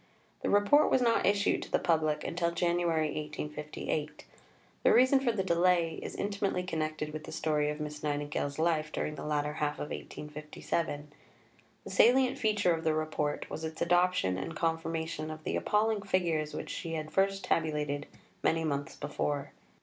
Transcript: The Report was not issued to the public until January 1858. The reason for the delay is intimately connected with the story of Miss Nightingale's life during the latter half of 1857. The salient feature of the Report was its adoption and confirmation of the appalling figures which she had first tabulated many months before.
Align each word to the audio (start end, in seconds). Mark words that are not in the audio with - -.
The 0.41 0.49
Report 0.49 0.89
was 0.89 0.99
not 1.03 1.27
issued 1.27 1.61
to 1.61 1.71
the 1.71 1.77
public 1.77 2.23
until 2.23 2.49
January 2.49 3.09
1858. 3.09 4.25
The 4.81 4.91
reason 4.91 5.19
for 5.19 5.31
the 5.31 5.43
delay 5.43 5.99
is 6.01 6.15
intimately 6.15 6.63
connected 6.63 7.13
with 7.13 7.25
the 7.25 7.31
story 7.31 7.69
of 7.69 7.79
Miss 7.79 8.01
Nightingale's 8.01 8.57
life 8.57 8.91
during 8.91 9.13
the 9.13 9.23
latter 9.23 9.53
half 9.53 9.75
of 9.75 9.91
1857. 9.91 11.11
The 11.83 11.89
salient 11.91 12.39
feature 12.39 12.73
of 12.73 12.83
the 12.83 12.95
Report 12.95 13.47
was 13.47 13.63
its 13.63 13.79
adoption 13.79 14.39
and 14.39 14.55
confirmation 14.55 15.29
of 15.29 15.43
the 15.43 15.55
appalling 15.55 16.01
figures 16.01 16.55
which 16.55 16.71
she 16.71 16.93
had 16.93 17.11
first 17.11 17.43
tabulated 17.43 18.07
many 18.41 18.63
months 18.63 18.95
before. 18.95 19.51